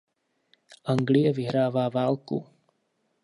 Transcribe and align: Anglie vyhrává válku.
Anglie 0.83 1.31
vyhrává 1.33 1.89
válku. 1.89 2.47